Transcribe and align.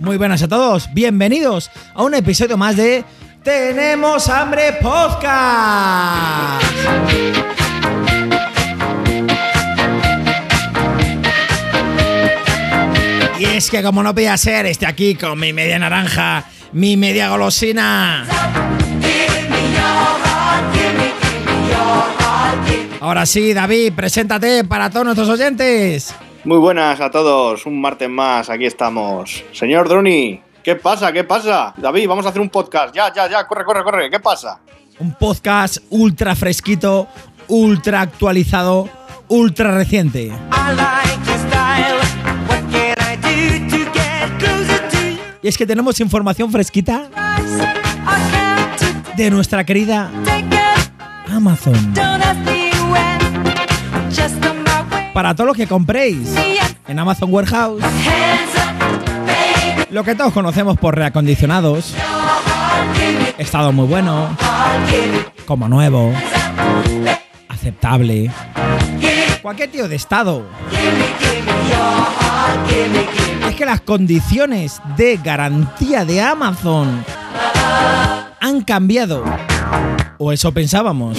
Muy 0.00 0.16
buenas 0.16 0.42
a 0.42 0.48
todos, 0.48 0.88
bienvenidos 0.94 1.70
a 1.92 2.02
un 2.02 2.14
episodio 2.14 2.56
más 2.56 2.76
de 2.76 3.04
Tenemos 3.42 4.30
Hambre 4.30 4.72
Podcast. 4.80 6.64
Y 13.38 13.44
es 13.44 13.70
que 13.70 13.82
como 13.82 14.02
no 14.02 14.14
podía 14.14 14.34
ser, 14.38 14.64
estoy 14.64 14.88
aquí 14.88 15.14
con 15.14 15.38
mi 15.38 15.52
media 15.52 15.78
naranja, 15.78 16.44
mi 16.72 16.96
media 16.96 17.28
golosina. 17.28 18.26
Ahora 23.06 23.24
sí, 23.24 23.54
David, 23.54 23.92
preséntate 23.94 24.64
para 24.64 24.90
todos 24.90 25.04
nuestros 25.04 25.28
oyentes. 25.28 26.12
Muy 26.42 26.58
buenas 26.58 27.00
a 27.00 27.08
todos, 27.08 27.64
un 27.64 27.80
martes 27.80 28.10
más, 28.10 28.50
aquí 28.50 28.66
estamos. 28.66 29.44
Señor 29.52 29.88
Droni, 29.88 30.40
¿qué 30.64 30.74
pasa? 30.74 31.12
¿Qué 31.12 31.22
pasa? 31.22 31.72
David, 31.76 32.08
vamos 32.08 32.26
a 32.26 32.30
hacer 32.30 32.40
un 32.40 32.48
podcast. 32.48 32.92
Ya, 32.92 33.12
ya, 33.14 33.30
ya, 33.30 33.46
corre, 33.46 33.64
corre, 33.64 33.84
corre, 33.84 34.10
¿qué 34.10 34.18
pasa? 34.18 34.58
Un 34.98 35.14
podcast 35.14 35.78
ultra 35.90 36.34
fresquito, 36.34 37.06
ultra 37.46 38.00
actualizado, 38.00 38.88
ultra 39.28 39.70
reciente. 39.70 40.32
Y 45.42 45.46
es 45.46 45.56
que 45.56 45.64
tenemos 45.64 46.00
información 46.00 46.50
fresquita 46.50 47.08
de 49.16 49.30
nuestra 49.30 49.62
querida 49.62 50.10
Amazon. 51.30 51.94
Para 55.16 55.34
todo 55.34 55.46
lo 55.46 55.54
que 55.54 55.66
compréis 55.66 56.28
en 56.86 56.98
Amazon 56.98 57.32
Warehouse, 57.32 57.82
lo 59.88 60.04
que 60.04 60.14
todos 60.14 60.30
conocemos 60.30 60.76
por 60.76 60.94
reacondicionados, 60.94 61.94
estado 63.38 63.72
muy 63.72 63.86
bueno, 63.86 64.28
como 65.46 65.70
nuevo, 65.70 66.12
aceptable, 67.48 68.30
cualquier 69.40 69.70
tío 69.70 69.88
de 69.88 69.96
estado. 69.96 70.44
Es 73.48 73.54
que 73.54 73.64
las 73.64 73.80
condiciones 73.80 74.82
de 74.98 75.16
garantía 75.16 76.04
de 76.04 76.20
Amazon 76.20 77.02
han 78.38 78.60
cambiado. 78.60 79.24
O 80.18 80.30
eso 80.30 80.52
pensábamos. 80.52 81.16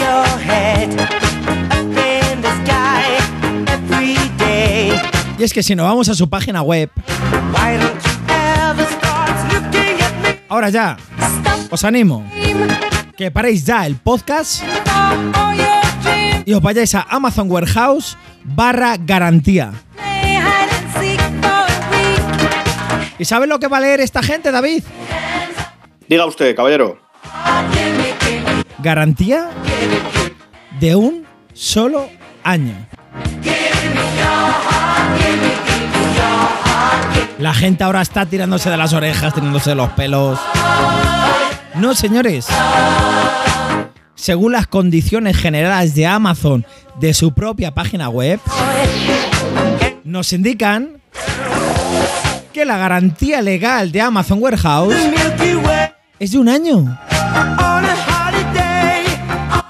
Y 5.37 5.43
es 5.43 5.53
que 5.53 5.61
si 5.61 5.75
nos 5.75 5.85
vamos 5.85 6.09
a 6.09 6.15
su 6.15 6.29
página 6.29 6.61
web, 6.63 6.89
ahora 10.49 10.69
ya, 10.69 10.97
os 11.69 11.83
animo 11.83 12.25
que 13.15 13.29
paréis 13.31 13.65
ya 13.65 13.85
el 13.85 13.97
podcast 13.97 14.63
y 16.45 16.53
os 16.53 16.61
vayáis 16.61 16.95
a 16.95 17.05
Amazon 17.09 17.51
Warehouse 17.51 18.17
barra 18.43 18.95
garantía. 18.97 19.73
¿Y 23.19 23.25
sabes 23.25 23.49
lo 23.49 23.59
que 23.59 23.67
va 23.67 23.77
a 23.77 23.81
leer 23.81 23.99
esta 23.99 24.23
gente, 24.23 24.51
David? 24.51 24.83
Diga 26.07 26.25
usted, 26.25 26.55
caballero. 26.55 26.99
Garantía 28.79 29.49
de 30.79 30.95
un 30.95 31.25
solo 31.53 32.09
año. 32.43 32.87
La 37.39 37.53
gente 37.53 37.83
ahora 37.83 38.01
está 38.01 38.25
tirándose 38.25 38.69
de 38.69 38.77
las 38.77 38.93
orejas, 38.93 39.33
tirándose 39.33 39.69
de 39.69 39.75
los 39.75 39.89
pelos. 39.91 40.39
No, 41.75 41.93
señores. 41.93 42.47
Según 44.15 44.53
las 44.53 44.65
condiciones 44.65 45.37
generales 45.37 45.93
de 45.93 46.07
Amazon 46.07 46.65
de 46.99 47.13
su 47.13 47.33
propia 47.33 47.73
página 47.73 48.09
web, 48.09 48.39
nos 50.03 50.33
indican 50.33 50.99
que 52.51 52.65
la 52.65 52.77
garantía 52.77 53.43
legal 53.43 53.91
de 53.91 54.01
Amazon 54.01 54.39
Warehouse 54.41 54.95
es 56.19 56.31
de 56.31 56.39
un 56.39 56.49
año. 56.49 56.99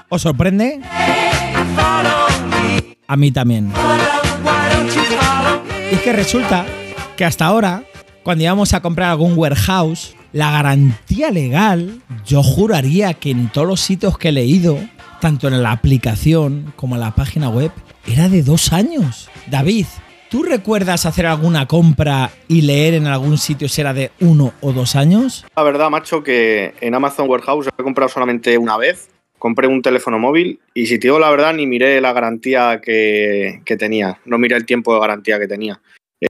¿Os 0.08 0.22
sorprende? 0.22 0.80
A 3.06 3.16
mí 3.16 3.30
también. 3.30 3.70
Y 5.90 5.94
es 5.94 6.02
que 6.02 6.12
resulta 6.12 6.66
que 7.16 7.24
hasta 7.24 7.46
ahora, 7.46 7.82
cuando 8.22 8.44
íbamos 8.44 8.74
a 8.74 8.82
comprar 8.82 9.08
algún 9.08 9.32
warehouse, 9.38 10.14
la 10.32 10.50
garantía 10.50 11.30
legal, 11.30 12.02
yo 12.26 12.42
juraría 12.42 13.14
que 13.14 13.30
en 13.30 13.48
todos 13.48 13.66
los 13.66 13.80
sitios 13.80 14.18
que 14.18 14.28
he 14.28 14.32
leído, 14.32 14.78
tanto 15.20 15.48
en 15.48 15.62
la 15.62 15.72
aplicación 15.72 16.74
como 16.76 16.96
en 16.96 17.00
la 17.00 17.14
página 17.14 17.48
web, 17.48 17.72
era 18.06 18.28
de 18.28 18.42
dos 18.42 18.74
años. 18.74 19.30
David, 19.46 19.86
¿tú 20.28 20.42
recuerdas 20.42 21.06
hacer 21.06 21.24
alguna 21.24 21.66
compra 21.66 22.32
y 22.48 22.60
leer 22.60 22.92
en 22.92 23.06
algún 23.06 23.38
sitio 23.38 23.66
si 23.66 23.80
era 23.80 23.94
de 23.94 24.10
uno 24.20 24.52
o 24.60 24.72
dos 24.72 24.94
años? 24.94 25.46
La 25.56 25.62
verdad, 25.62 25.88
macho, 25.88 26.22
que 26.22 26.74
en 26.82 26.94
Amazon 26.94 27.30
Warehouse 27.30 27.68
he 27.78 27.82
comprado 27.82 28.10
solamente 28.10 28.58
una 28.58 28.76
vez. 28.76 29.08
Compré 29.38 29.68
un 29.68 29.82
teléfono 29.82 30.18
móvil 30.18 30.60
y 30.74 30.86
si 30.86 30.98
te 30.98 31.08
digo 31.08 31.18
la 31.18 31.30
verdad, 31.30 31.54
ni 31.54 31.66
miré 31.66 32.00
la 32.00 32.12
garantía 32.12 32.80
que, 32.80 33.62
tenía. 33.78 34.20
No 34.24 34.38
miré 34.38 34.56
el 34.56 34.66
tiempo 34.66 34.94
de 34.94 35.00
garantía 35.00 35.38
que 35.38 35.46
tenía. 35.46 35.80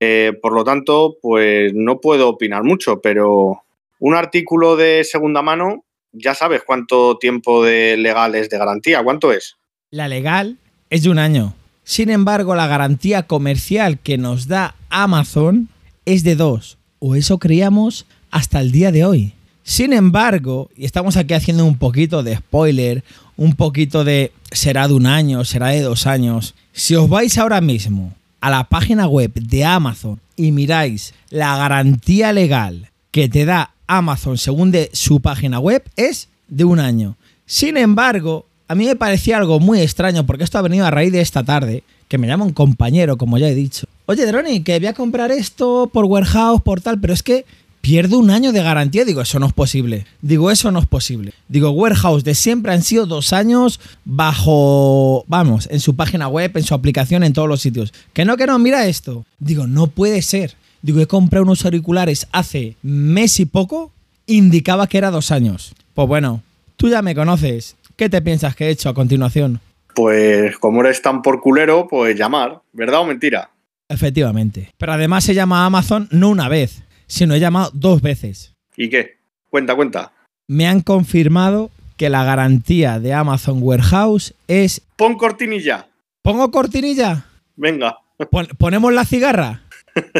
Eh, 0.01 0.33
por 0.43 0.53
lo 0.53 0.65
tanto, 0.65 1.17
pues 1.23 1.73
no 1.75 2.01
puedo 2.01 2.29
opinar 2.29 2.63
mucho, 2.63 3.01
pero 3.01 3.63
un 3.99 4.15
artículo 4.15 4.77
de 4.77 5.05
segunda 5.05 5.43
mano, 5.43 5.85
ya 6.13 6.35
sabes 6.35 6.63
cuánto 6.65 7.19
tiempo 7.19 7.65
de 7.65 7.97
legal 7.97 8.35
es 8.35 8.51
de 8.51 8.59
garantía. 8.59 9.03
¿Cuánto 9.03 9.33
es? 9.33 9.57
La 9.91 10.09
legal 10.09 10.59
es 10.91 11.03
de 11.03 11.11
un 11.11 11.19
año. 11.19 11.55
Sin 11.85 12.11
embargo, 12.11 12.55
la 12.55 12.67
garantía 12.67 13.23
comercial 13.23 13.99
que 13.99 14.19
nos 14.19 14.47
da 14.47 14.75
Amazon 14.91 15.69
es 16.05 16.23
de 16.23 16.37
dos. 16.37 16.77
O 16.99 17.15
eso 17.15 17.39
creíamos 17.39 18.07
hasta 18.31 18.61
el 18.61 18.73
día 18.73 18.93
de 18.93 19.05
hoy. 19.05 19.33
Sin 19.69 19.93
embargo, 19.93 20.71
y 20.75 20.87
estamos 20.87 21.19
aquí 21.19 21.34
haciendo 21.34 21.67
un 21.67 21.77
poquito 21.77 22.23
de 22.23 22.37
spoiler, 22.37 23.05
un 23.37 23.53
poquito 23.53 24.03
de 24.03 24.33
será 24.51 24.89
de 24.89 24.95
un 24.95 25.05
año, 25.05 25.45
será 25.45 25.69
de 25.69 25.83
dos 25.83 26.06
años. 26.06 26.55
Si 26.73 26.95
os 26.95 27.06
vais 27.06 27.37
ahora 27.37 27.61
mismo 27.61 28.15
a 28.41 28.49
la 28.49 28.65
página 28.65 29.07
web 29.07 29.31
de 29.34 29.67
Amazon 29.67 30.21
y 30.37 30.53
miráis 30.53 31.12
la 31.28 31.55
garantía 31.59 32.33
legal 32.33 32.89
que 33.11 33.28
te 33.28 33.45
da 33.45 33.73
Amazon 33.87 34.39
según 34.39 34.71
de 34.71 34.89
su 34.95 35.21
página 35.21 35.61
web, 35.61 35.84
es 35.97 36.31
de 36.49 36.65
un 36.65 36.81
año. 36.81 37.17
Sin 37.45 37.77
embargo, 37.77 38.47
a 38.69 38.75
mí 38.75 38.87
me 38.87 38.97
parecía 38.97 39.37
algo 39.37 39.61
muy 39.61 39.83
extraño 39.83 40.25
porque 40.25 40.45
esto 40.45 40.57
ha 40.57 40.62
venido 40.62 40.87
a 40.87 40.91
raíz 40.91 41.12
de 41.12 41.21
esta 41.21 41.45
tarde, 41.45 41.83
que 42.09 42.17
me 42.17 42.27
llama 42.27 42.47
un 42.47 42.55
compañero, 42.55 43.19
como 43.19 43.37
ya 43.37 43.51
he 43.51 43.55
dicho. 43.55 43.87
Oye, 44.07 44.25
Droni, 44.25 44.62
que 44.62 44.78
voy 44.78 44.89
a 44.89 44.95
comprar 44.95 45.31
esto 45.31 45.91
por 45.93 46.07
warehouse, 46.07 46.62
por 46.62 46.81
tal, 46.81 46.99
pero 46.99 47.12
es 47.12 47.23
que 47.23 47.45
pierdo 47.81 48.19
un 48.19 48.31
año 48.31 48.53
de 48.53 48.62
garantía. 48.62 49.05
Digo, 49.05 49.21
eso 49.21 49.39
no 49.39 49.47
es 49.47 49.53
posible. 49.53 50.06
Digo, 50.21 50.50
eso 50.50 50.71
no 50.71 50.81
es 50.81 50.87
posible. 50.87 51.33
Digo, 51.49 51.71
Warehouse 51.71 52.25
de 52.25 52.34
siempre 52.34 52.72
han 52.72 52.83
sido 52.83 53.06
dos 53.06 53.33
años 53.33 53.81
bajo, 54.05 55.25
vamos, 55.27 55.69
en 55.71 55.81
su 55.81 55.97
página 55.97 56.28
web, 56.28 56.53
en 56.55 56.62
su 56.62 56.75
aplicación, 56.75 57.25
en 57.25 57.33
todos 57.33 57.49
los 57.49 57.61
sitios. 57.61 57.93
Que 58.12 58.25
no, 58.25 58.37
que 58.37 58.47
no, 58.47 58.59
mira 58.59 58.87
esto. 58.87 59.25
Digo, 59.39 59.66
no 59.66 59.87
puede 59.87 60.22
ser. 60.22 60.55
Digo, 60.83 61.00
he 61.00 61.06
comprado 61.06 61.44
unos 61.44 61.65
auriculares 61.65 62.28
hace 62.33 62.77
mes 62.83 63.41
y 63.41 63.47
poco, 63.47 63.91
indicaba 64.27 64.87
que 64.87 64.99
era 64.99 65.10
dos 65.10 65.31
años. 65.33 65.75
Pues 65.95 66.06
bueno, 66.06 66.43
tú 66.77 66.89
ya 66.89 67.03
me 67.03 67.15
conoces. 67.15 67.77
¿Qué 67.97 68.09
te 68.09 68.22
piensas 68.22 68.55
que 68.55 68.66
he 68.66 68.71
hecho 68.71 68.89
a 68.89 68.95
continuación? 68.95 69.60
Pues 69.95 70.56
como 70.59 70.83
eres 70.83 71.03
tan 71.03 71.22
por 71.22 71.41
culero, 71.41 71.89
pues 71.89 72.16
llamar, 72.16 72.60
¿verdad 72.72 73.01
o 73.01 73.07
mentira? 73.07 73.51
Efectivamente. 73.89 74.72
Pero 74.78 74.92
además 74.92 75.25
se 75.25 75.34
llama 75.34 75.65
Amazon 75.65 76.09
no 76.13 76.28
una 76.28 76.48
vez, 76.48 76.84
sino 77.09 77.34
he 77.34 77.41
llamado 77.41 77.71
dos 77.75 78.01
veces. 78.01 78.55
¿Y 78.77 78.89
qué? 78.89 79.19
Cuenta, 79.51 79.75
cuenta. 79.75 80.13
Me 80.47 80.66
han 80.69 80.81
confirmado 80.83 81.71
que 81.97 82.09
la 82.10 82.22
garantía 82.22 83.01
de 83.01 83.13
Amazon 83.13 83.59
Warehouse 83.60 84.34
es... 84.47 84.83
Pon 84.97 85.16
cortinilla. 85.16 85.89
¿Pongo 86.22 86.51
cortinilla? 86.53 87.25
Venga. 87.57 87.99
Pon- 88.31 88.47
¿Ponemos 88.57 88.93
la 88.93 89.05
cigarra? 89.05 89.63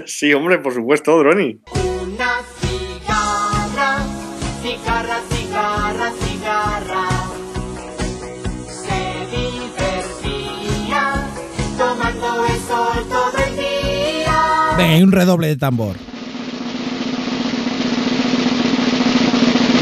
sí, 0.07 0.33
hombre, 0.35 0.59
por 0.59 0.75
supuesto, 0.75 1.17
Droni. 1.19 1.61
Una 2.03 2.31
cigarra, 2.61 3.99
cigarra, 4.63 5.21
cigarra, 5.31 6.13
cigarra. 6.21 7.09
Se 8.67 9.37
divertía 9.37 11.27
tomando 11.79 12.45
el 12.47 12.57
sol 12.61 13.07
todo 13.09 13.45
el 13.47 13.57
día. 13.57 14.75
Venga, 14.77 14.95
hay 14.95 15.03
un 15.03 15.13
redoble 15.13 15.47
de 15.49 15.57
tambor. 15.57 15.97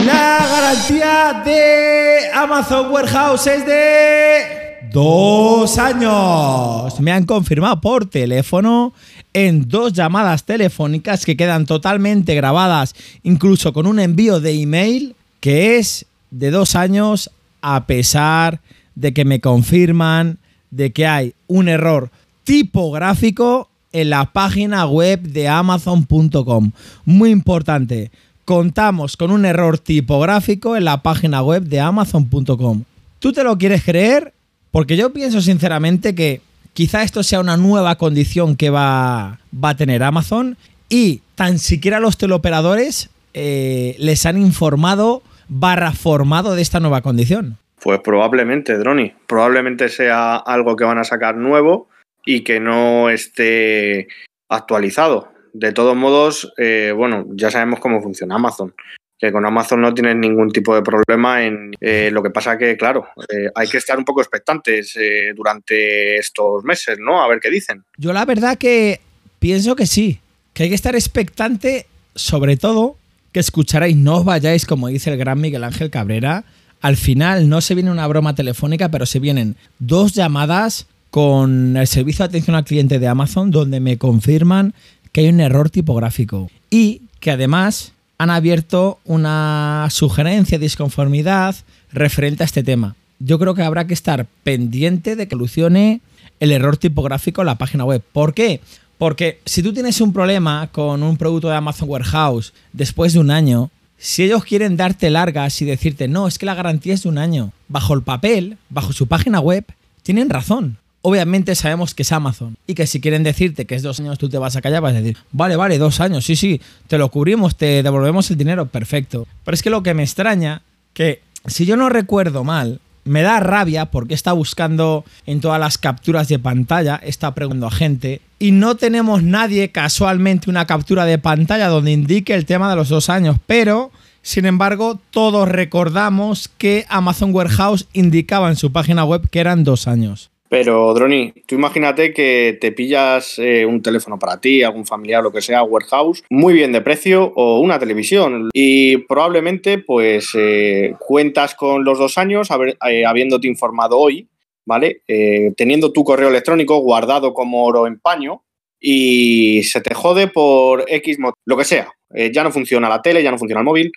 La 0.07 0.39
garantía 0.49 1.43
de 1.45 2.31
Amazon 2.33 2.93
Warehouse 2.93 3.49
es 3.49 3.67
de 3.67 4.89
dos 4.93 5.79
años. 5.79 7.01
Me 7.01 7.11
han 7.11 7.25
confirmado 7.25 7.81
por 7.81 8.09
teléfono 8.09 8.95
en 9.33 9.69
dos 9.69 9.93
llamadas 9.93 10.45
telefónicas 10.45 11.27
que 11.27 11.37
quedan 11.37 11.67
totalmente 11.67 12.37
grabadas, 12.37 12.95
incluso 13.25 13.73
con 13.73 13.89
un 13.89 13.99
envío 13.99 14.39
de 14.39 14.53
email, 14.53 15.17
que 15.41 15.79
es 15.79 16.07
de 16.31 16.53
dos 16.53 16.77
años 16.77 17.33
a 17.61 17.87
pesar 17.87 18.61
de 18.95 19.13
que 19.13 19.25
me 19.25 19.41
confirman 19.41 20.39
de 20.71 20.93
que 20.93 21.09
hay 21.09 21.35
un 21.49 21.69
error 21.69 22.11
tipográfico 22.45 23.71
en 23.91 24.11
la 24.11 24.27
página 24.33 24.87
web 24.87 25.23
de 25.23 25.49
amazon.com. 25.49 26.71
Muy 27.05 27.31
importante, 27.31 28.13
contamos 28.47 29.17
con 29.17 29.33
un 29.33 29.45
error 29.45 29.79
tipográfico 29.79 30.77
en 30.77 30.87
la 30.87 31.03
página 31.03 31.43
web 31.43 31.65
de 31.65 31.81
amazon.com. 31.81 32.85
¿Tú 33.19 33.33
te 33.33 33.45
lo 33.45 33.59
quieres 33.59 33.85
creer? 33.85 34.33
Porque 34.71 34.97
yo 34.97 35.13
pienso 35.13 35.43
sinceramente 35.43 36.15
que 36.15 36.41
quizá 36.73 37.03
esto 37.03 37.23
sea 37.23 37.41
una 37.41 37.57
nueva 37.57 37.97
condición 37.97 38.57
que 38.57 38.71
va, 38.71 39.41
va 39.53 39.71
a 39.71 39.77
tener 39.77 40.03
Amazon 40.03 40.57
y 40.89 41.23
tan 41.35 41.59
siquiera 41.59 41.99
los 41.99 42.17
teleoperadores 42.19 43.11
eh, 43.35 43.97
les 43.99 44.25
han 44.27 44.41
informado 44.41 45.23
barra 45.49 45.93
formado 45.93 46.55
de 46.55 46.63
esta 46.63 46.79
nueva 46.79 47.03
condición. 47.03 47.59
Pues 47.83 47.99
probablemente, 48.01 48.79
Droni. 48.79 49.13
Probablemente 49.27 49.89
sea 49.89 50.37
algo 50.37 50.77
que 50.77 50.85
van 50.85 50.99
a 50.99 51.05
sacar 51.05 51.37
nuevo 51.37 51.89
y 52.25 52.43
que 52.43 52.61
no 52.61 53.11
esté 53.11 54.07
actualizado. 54.49 55.36
De 55.59 55.73
todos 55.73 55.97
modos, 55.97 56.53
eh, 56.59 56.93
bueno, 56.95 57.25
ya 57.31 57.51
sabemos 57.51 57.81
cómo 57.81 58.03
funciona 58.03 58.35
Amazon. 58.35 58.75
Que 59.19 59.33
con 59.33 59.47
Amazon 59.47 59.81
no 59.81 59.95
tienes 59.95 60.17
ningún 60.17 60.51
tipo 60.51 60.75
de 60.75 60.83
problema 60.83 61.43
en 61.43 61.73
eh, 61.81 62.11
lo 62.13 62.23
que 62.23 62.29
pasa 62.29 62.59
que, 62.59 62.77
claro, 62.77 63.07
eh, 63.33 63.49
hay 63.55 63.67
que 63.67 63.79
estar 63.79 63.97
un 63.97 64.05
poco 64.05 64.21
expectantes 64.21 64.95
eh, 64.97 65.33
durante 65.35 66.17
estos 66.17 66.63
meses, 66.65 66.99
¿no? 67.01 67.23
A 67.23 67.29
ver 67.29 67.41
qué 67.41 67.49
dicen. 67.49 67.85
Yo 67.97 68.13
la 68.13 68.27
verdad 68.27 68.59
que 68.59 69.01
pienso 69.39 69.77
que 69.77 69.87
sí, 69.87 70.21
que 70.53 70.65
hay 70.65 70.69
que 70.69 70.75
estar 70.75 70.95
expectante, 70.95 71.87
sobre 72.15 72.59
todo 72.59 72.99
que 73.33 73.41
escucharéis, 73.41 73.97
no 73.97 74.17
os 74.17 74.25
vayáis, 74.27 74.67
como 74.67 74.89
dice 74.89 75.11
el 75.11 75.17
gran 75.17 75.41
Miguel 75.41 75.65
Ángel 75.65 75.89
Cabrera. 75.89 76.45
Al 76.83 76.97
final 76.99 77.49
no 77.49 77.63
se 77.63 77.75
viene 77.75 77.91
una 77.91 78.07
broma 78.07 78.35
telefónica, 78.35 78.91
pero 78.91 79.07
se 79.07 79.21
vienen 79.21 79.57
dos 79.79 80.13
llamadas 80.13 80.87
con 81.17 81.79
el 81.79 81.87
servicio 81.87 82.25
de 82.25 82.29
atención 82.29 82.57
al 82.57 82.65
cliente 82.65 82.99
de 82.99 83.09
Amazon 83.09 83.51
donde 83.51 83.81
me 83.81 83.97
confirman 83.97 84.75
que 85.17 85.23
hay 85.23 85.29
un 85.31 85.41
error 85.41 85.71
tipográfico 85.71 86.51
y 86.69 87.01
que 87.21 87.31
además 87.31 87.95
han 88.19 88.29
abierto 88.29 88.99
una 89.07 89.89
sugerencia 89.89 90.59
de 90.59 90.67
disconformidad 90.67 91.57
referente 91.91 92.43
a 92.43 92.45
este 92.45 92.63
tema. 92.63 92.97
Yo 93.19 93.39
creo 93.39 93.55
que 93.55 93.63
habrá 93.63 93.87
que 93.87 93.95
estar 93.95 94.27
pendiente 94.45 95.17
de 95.17 95.27
que 95.27 95.35
solucione 95.35 96.03
el 96.39 96.53
error 96.53 96.77
tipográfico 96.77 97.41
en 97.41 97.47
la 97.47 97.57
página 97.57 97.87
web. 97.87 98.03
¿Por 98.13 98.35
qué? 98.35 98.61
Porque 98.99 99.41
si 99.47 99.63
tú 99.63 99.73
tienes 99.73 100.03
un 100.03 100.13
problema 100.13 100.69
con 100.71 101.03
un 101.03 101.17
producto 101.17 101.49
de 101.49 101.57
Amazon 101.57 101.89
Warehouse 101.89 102.53
después 102.75 103.15
de 103.15 103.21
un 103.21 103.31
año, 103.31 103.71
si 103.97 104.25
ellos 104.25 104.45
quieren 104.45 104.77
darte 104.77 105.09
largas 105.09 105.63
y 105.63 105.65
decirte, 105.65 106.09
no, 106.09 106.29
es 106.29 106.37
que 106.37 106.45
la 106.45 106.55
garantía 106.55 106.93
es 106.93 107.05
de 107.05 107.09
un 107.09 107.17
año, 107.17 107.55
bajo 107.69 107.95
el 107.95 108.03
papel, 108.03 108.59
bajo 108.69 108.93
su 108.93 109.07
página 109.07 109.41
web, 109.41 109.65
tienen 110.03 110.29
razón. 110.29 110.77
Obviamente 111.09 111.55
sabemos 111.55 111.95
que 111.95 112.03
es 112.03 112.11
Amazon 112.11 112.57
y 112.67 112.75
que 112.75 112.85
si 112.89 113.01
quieren 113.01 113.23
decirte 113.23 113.65
que 113.65 113.77
es 113.77 113.85
dos 113.85 114.01
años 114.01 114.19
tú 114.19 114.29
te 114.29 114.39
vas 114.39 114.57
a 114.57 114.61
callar, 114.61 114.83
vas 114.83 114.93
a 114.93 115.01
decir, 115.01 115.17
vale, 115.31 115.55
vale, 115.55 115.79
dos 115.79 116.01
años, 116.01 116.25
sí, 116.25 116.35
sí, 116.35 116.61
te 116.89 116.99
lo 116.99 117.13
cubrimos, 117.13 117.55
te 117.55 117.85
devolvemos 117.85 118.29
el 118.33 118.37
dinero, 118.37 118.67
perfecto. 118.67 119.29
Pero 119.45 119.55
es 119.55 119.63
que 119.63 119.71
lo 119.71 119.85
que 119.85 119.95
me 119.95 120.03
extraña, 120.03 120.63
que 120.95 121.23
si 121.47 121.65
yo 121.65 121.77
no 121.77 121.91
recuerdo 121.91 122.43
mal, 122.43 122.81
me 123.05 123.23
da 123.23 123.39
rabia 123.39 123.87
porque 123.87 124.15
está 124.15 124.33
buscando 124.33 125.05
en 125.27 125.41
todas 125.41 125.61
las 125.61 125.79
capturas 125.79 126.27
de 126.27 126.41
pantalla, 126.41 126.97
está 126.97 127.33
preguntando 127.37 127.69
a 127.69 127.71
gente 127.71 128.21
y 128.41 128.51
no 128.51 128.75
tenemos 128.75 129.23
nadie 129.23 129.71
casualmente 129.71 130.51
una 130.51 130.67
captura 130.67 131.05
de 131.05 131.19
pantalla 131.19 131.69
donde 131.69 131.93
indique 131.93 132.35
el 132.35 132.47
tema 132.47 132.69
de 132.69 132.75
los 132.75 132.89
dos 132.89 133.11
años, 133.11 133.37
pero 133.47 133.93
sin 134.23 134.45
embargo 134.45 134.99
todos 135.13 135.49
recordamos 135.49 136.51
que 136.59 136.85
Amazon 136.89 137.33
Warehouse 137.33 137.87
indicaba 137.93 138.49
en 138.49 138.57
su 138.57 138.73
página 138.73 139.05
web 139.05 139.31
que 139.31 139.39
eran 139.39 139.63
dos 139.63 139.87
años. 139.87 140.31
Pero, 140.49 140.95
Droni, 140.95 141.33
tú 141.47 141.57
imagínate 141.57 142.13
que 142.13 142.57
te 142.61 142.71
pillas 142.71 143.39
eh, 143.39 143.67
un 143.67 143.83
teléfono 143.83 144.19
para 144.19 144.41
ti, 144.41 144.63
algún 144.63 144.87
familiar, 144.87 145.23
lo 145.23 145.33
que 145.33 145.43
sea, 145.43 145.65
warehouse, 145.65 146.23
muy 146.31 146.55
bien 146.55 146.73
de 146.73 146.83
precio, 146.83 147.33
o 147.35 147.59
una 147.61 147.79
televisión. 147.79 148.51
Y 148.53 148.99
probablemente, 148.99 149.79
pues, 149.79 150.31
eh, 150.35 150.95
cuentas 151.01 151.55
con 151.55 151.85
los 151.85 151.99
dos 151.99 152.17
años, 152.17 152.49
eh, 152.89 153.05
habiéndote 153.05 153.49
informado 153.49 153.99
hoy, 153.99 154.29
¿vale? 154.65 155.03
Eh, 155.09 155.53
teniendo 155.57 155.93
tu 155.93 156.05
correo 156.05 156.29
electrónico 156.29 156.79
guardado 156.79 157.35
como 157.35 157.65
oro 157.65 157.87
en 157.87 157.99
paño, 157.99 158.43
y 158.79 159.63
se 159.65 159.81
te 159.81 159.95
jode 159.95 160.29
por 160.29 160.85
X 160.87 161.19
lo 161.45 161.57
que 161.57 161.65
sea. 161.65 161.93
Ya 162.31 162.45
no 162.45 162.53
funciona 162.53 162.89
la 162.89 163.03
tele, 163.03 163.23
ya 163.23 163.31
no 163.31 163.39
funciona 163.39 163.61
el 163.61 163.65
móvil. 163.65 163.91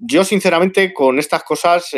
Yo, 0.00 0.24
sinceramente, 0.24 0.94
con 0.94 1.18
estas 1.18 1.42
cosas, 1.42 1.90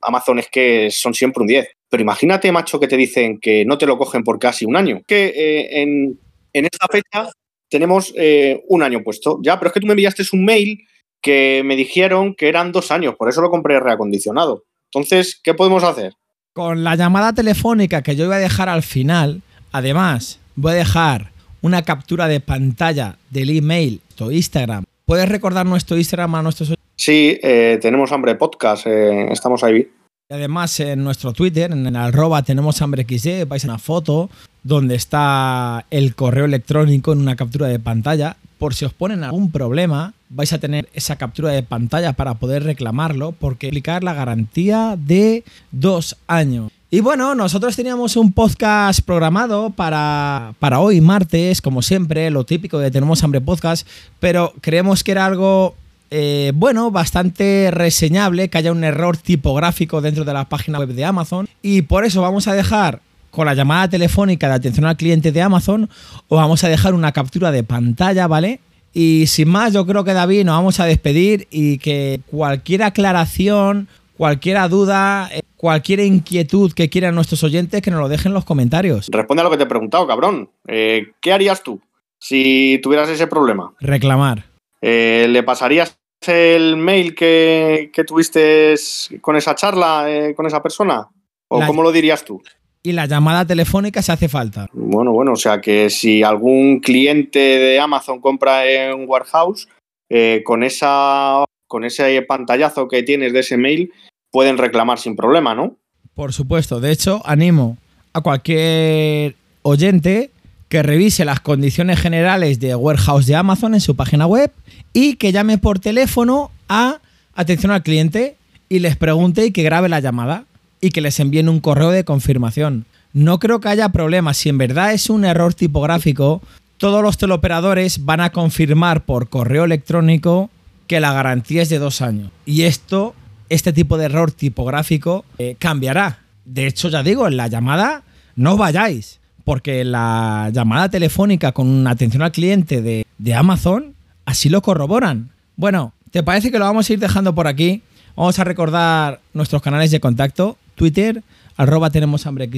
Amazon 0.00 0.38
es 0.38 0.48
que 0.48 0.88
son 0.90 1.12
siempre 1.12 1.42
un 1.42 1.48
10. 1.48 1.68
Pero 1.90 2.02
imagínate, 2.02 2.52
macho, 2.52 2.78
que 2.78 2.88
te 2.88 2.96
dicen 2.96 3.38
que 3.40 3.64
no 3.64 3.78
te 3.78 3.86
lo 3.86 3.96
cogen 3.96 4.24
por 4.24 4.38
casi 4.38 4.64
un 4.64 4.76
año. 4.76 5.02
Que 5.06 5.26
eh, 5.26 5.82
en, 5.82 6.18
en 6.52 6.64
esta 6.64 6.86
fecha 6.88 7.30
tenemos 7.68 8.12
eh, 8.16 8.62
un 8.68 8.82
año 8.82 9.02
puesto. 9.02 9.38
Ya, 9.42 9.58
pero 9.58 9.68
es 9.68 9.74
que 9.74 9.80
tú 9.80 9.86
me 9.86 9.92
enviaste 9.92 10.22
un 10.32 10.44
mail 10.44 10.84
que 11.20 11.62
me 11.64 11.76
dijeron 11.76 12.34
que 12.34 12.48
eran 12.48 12.72
dos 12.72 12.90
años, 12.90 13.16
por 13.16 13.28
eso 13.28 13.40
lo 13.40 13.50
compré 13.50 13.80
reacondicionado. 13.80 14.64
Entonces, 14.92 15.40
¿qué 15.42 15.54
podemos 15.54 15.82
hacer? 15.82 16.14
Con 16.52 16.84
la 16.84 16.94
llamada 16.94 17.32
telefónica 17.32 18.02
que 18.02 18.16
yo 18.16 18.24
iba 18.24 18.36
a 18.36 18.40
dejar 18.40 18.68
al 18.68 18.82
final, 18.82 19.42
además, 19.72 20.40
voy 20.54 20.72
a 20.72 20.76
dejar 20.76 21.32
una 21.60 21.82
captura 21.82 22.28
de 22.28 22.40
pantalla 22.40 23.16
del 23.30 23.50
email, 23.50 24.00
tu 24.14 24.30
Instagram. 24.30 24.84
¿Puedes 25.04 25.28
recordar 25.28 25.66
nuestro 25.66 25.96
Instagram 25.96 26.36
a 26.36 26.42
nuestros 26.42 26.74
Sí, 26.96 27.38
eh, 27.42 27.78
tenemos 27.80 28.10
hambre 28.10 28.34
podcast, 28.34 28.86
eh, 28.86 29.28
estamos 29.30 29.62
ahí. 29.62 29.88
Además, 30.30 30.78
en 30.80 31.04
nuestro 31.04 31.32
Twitter, 31.32 31.72
en 31.72 31.86
el 31.86 31.96
arroba 31.96 32.42
tenemos 32.42 32.82
hambre 32.82 33.06
vais 33.48 33.64
a 33.64 33.68
una 33.68 33.78
foto 33.78 34.28
donde 34.62 34.94
está 34.94 35.86
el 35.90 36.14
correo 36.14 36.44
electrónico 36.44 37.14
en 37.14 37.20
una 37.20 37.34
captura 37.34 37.66
de 37.66 37.78
pantalla. 37.78 38.36
Por 38.58 38.74
si 38.74 38.84
os 38.84 38.92
ponen 38.92 39.24
algún 39.24 39.50
problema, 39.50 40.12
vais 40.28 40.52
a 40.52 40.58
tener 40.58 40.86
esa 40.92 41.16
captura 41.16 41.52
de 41.52 41.62
pantalla 41.62 42.12
para 42.12 42.34
poder 42.34 42.64
reclamarlo, 42.64 43.32
porque 43.32 43.68
aplicar 43.68 44.04
la 44.04 44.12
garantía 44.12 44.98
de 44.98 45.44
dos 45.70 46.14
años. 46.26 46.70
Y 46.90 47.00
bueno, 47.00 47.34
nosotros 47.34 47.74
teníamos 47.74 48.14
un 48.16 48.32
podcast 48.32 49.00
programado 49.00 49.70
para, 49.70 50.52
para 50.58 50.80
hoy, 50.80 51.00
martes, 51.00 51.62
como 51.62 51.80
siempre, 51.80 52.30
lo 52.30 52.44
típico 52.44 52.78
de 52.78 52.90
Tenemos 52.90 53.24
Hambre 53.24 53.40
Podcast, 53.40 53.88
pero 54.20 54.52
creemos 54.60 55.02
que 55.02 55.12
era 55.12 55.24
algo 55.24 55.74
eh, 56.10 56.52
bueno, 56.54 56.90
bastante 56.90 57.70
reseñable 57.70 58.48
que 58.48 58.58
haya 58.58 58.72
un 58.72 58.84
error 58.84 59.16
tipográfico 59.16 60.00
dentro 60.00 60.24
de 60.24 60.32
la 60.32 60.48
página 60.48 60.78
web 60.78 60.90
de 60.90 61.04
Amazon. 61.04 61.48
Y 61.62 61.82
por 61.82 62.04
eso 62.04 62.22
vamos 62.22 62.48
a 62.48 62.54
dejar 62.54 63.00
con 63.30 63.46
la 63.46 63.54
llamada 63.54 63.88
telefónica 63.88 64.48
de 64.48 64.54
atención 64.54 64.86
al 64.86 64.96
cliente 64.96 65.32
de 65.32 65.42
Amazon 65.42 65.88
o 66.28 66.36
vamos 66.36 66.64
a 66.64 66.68
dejar 66.68 66.94
una 66.94 67.12
captura 67.12 67.50
de 67.50 67.62
pantalla, 67.62 68.26
¿vale? 68.26 68.60
Y 68.92 69.26
sin 69.26 69.48
más, 69.48 69.72
yo 69.72 69.86
creo 69.86 70.02
que 70.02 70.14
David 70.14 70.44
nos 70.44 70.56
vamos 70.56 70.80
a 70.80 70.86
despedir 70.86 71.46
y 71.50 71.78
que 71.78 72.20
cualquier 72.30 72.82
aclaración, 72.82 73.86
cualquier 74.16 74.68
duda, 74.68 75.28
eh, 75.32 75.42
cualquier 75.56 76.00
inquietud 76.00 76.72
que 76.72 76.88
quieran 76.88 77.14
nuestros 77.14 77.44
oyentes, 77.44 77.82
que 77.82 77.90
nos 77.90 78.00
lo 78.00 78.08
dejen 78.08 78.30
en 78.30 78.34
los 78.34 78.44
comentarios. 78.44 79.08
Responde 79.12 79.42
a 79.42 79.44
lo 79.44 79.50
que 79.50 79.58
te 79.58 79.64
he 79.64 79.66
preguntado, 79.66 80.06
cabrón. 80.06 80.50
Eh, 80.66 81.12
¿Qué 81.20 81.32
harías 81.32 81.62
tú 81.62 81.80
si 82.18 82.80
tuvieras 82.82 83.08
ese 83.10 83.26
problema? 83.26 83.74
Reclamar. 83.78 84.47
Eh, 84.80 85.26
¿Le 85.28 85.42
pasarías 85.42 85.98
el 86.26 86.76
mail 86.76 87.14
que, 87.14 87.90
que 87.92 88.04
tuviste 88.04 88.74
con 89.20 89.36
esa 89.36 89.54
charla, 89.54 90.06
eh, 90.08 90.34
con 90.34 90.46
esa 90.46 90.62
persona? 90.62 91.08
¿O 91.48 91.60
La- 91.60 91.66
cómo 91.66 91.82
lo 91.82 91.92
dirías 91.92 92.24
tú? 92.24 92.42
Y 92.82 92.92
la 92.92 93.06
llamada 93.06 93.44
telefónica 93.44 94.02
se 94.02 94.12
hace 94.12 94.28
falta. 94.28 94.66
Bueno, 94.72 95.12
bueno, 95.12 95.32
o 95.32 95.36
sea 95.36 95.60
que 95.60 95.90
si 95.90 96.22
algún 96.22 96.80
cliente 96.80 97.38
de 97.38 97.80
Amazon 97.80 98.20
compra 98.20 98.66
en 98.70 99.08
Warehouse, 99.08 99.68
eh, 100.08 100.42
con, 100.44 100.62
esa, 100.62 101.44
con 101.66 101.84
ese 101.84 102.22
pantallazo 102.22 102.86
que 102.88 103.02
tienes 103.02 103.32
de 103.32 103.40
ese 103.40 103.56
mail, 103.56 103.92
pueden 104.30 104.58
reclamar 104.58 104.98
sin 104.98 105.16
problema, 105.16 105.54
¿no? 105.54 105.76
Por 106.14 106.32
supuesto, 106.32 106.80
de 106.80 106.92
hecho, 106.92 107.20
animo 107.24 107.76
a 108.12 108.20
cualquier 108.22 109.34
oyente 109.62 110.30
que 110.68 110.82
revise 110.82 111.24
las 111.24 111.40
condiciones 111.40 111.98
generales 111.98 112.60
de 112.60 112.74
Warehouse 112.74 113.26
de 113.26 113.36
Amazon 113.36 113.74
en 113.74 113.80
su 113.80 113.96
página 113.96 114.26
web 114.26 114.52
y 114.92 115.14
que 115.14 115.32
llame 115.32 115.58
por 115.58 115.78
teléfono 115.78 116.50
a 116.68 116.98
atención 117.34 117.72
al 117.72 117.82
cliente 117.82 118.36
y 118.68 118.80
les 118.80 118.96
pregunte 118.96 119.46
y 119.46 119.52
que 119.52 119.62
grabe 119.62 119.88
la 119.88 120.00
llamada 120.00 120.44
y 120.80 120.90
que 120.90 121.00
les 121.00 121.18
envíen 121.20 121.48
un 121.48 121.60
correo 121.60 121.90
de 121.90 122.04
confirmación. 122.04 122.84
No 123.12 123.38
creo 123.38 123.60
que 123.60 123.68
haya 123.68 123.88
problema. 123.88 124.34
Si 124.34 124.48
en 124.48 124.58
verdad 124.58 124.92
es 124.92 125.08
un 125.08 125.24
error 125.24 125.54
tipográfico, 125.54 126.42
todos 126.76 127.02
los 127.02 127.16
teleoperadores 127.16 128.04
van 128.04 128.20
a 128.20 128.30
confirmar 128.30 129.04
por 129.04 129.28
correo 129.28 129.64
electrónico 129.64 130.50
que 130.86 131.00
la 131.00 131.12
garantía 131.12 131.62
es 131.62 131.68
de 131.68 131.78
dos 131.78 132.02
años. 132.02 132.30
Y 132.44 132.62
esto, 132.62 133.14
este 133.48 133.72
tipo 133.72 133.96
de 133.96 134.06
error 134.06 134.30
tipográfico, 134.30 135.24
eh, 135.38 135.56
cambiará. 135.58 136.20
de 136.44 136.66
hecho, 136.66 136.88
ya 136.88 137.02
digo, 137.02 137.26
en 137.26 137.36
la 137.36 137.48
llamada 137.48 138.04
no 138.34 138.56
vayáis, 138.56 139.20
porque 139.48 139.82
la 139.82 140.50
llamada 140.52 140.90
telefónica 140.90 141.52
con 141.52 141.86
atención 141.86 142.20
al 142.20 142.32
cliente 142.32 142.82
de, 142.82 143.34
Amazon 143.34 143.94
así 144.26 144.50
lo 144.50 144.60
corroboran. 144.60 145.30
Bueno, 145.56 145.94
¿te 146.10 146.22
parece 146.22 146.50
que 146.50 146.58
lo 146.58 146.66
vamos 146.66 146.90
a 146.90 146.92
ir 146.92 146.98
dejando 146.98 147.34
por 147.34 147.46
aquí? 147.46 147.80
Vamos 148.14 148.38
a 148.38 148.44
recordar 148.44 149.20
nuestros 149.32 149.62
canales 149.62 149.90
de 149.90 150.00
contacto, 150.00 150.58
Twitter, 150.74 151.22
arroba 151.56 151.88
tenemos 151.88 152.26
hambre 152.26 152.50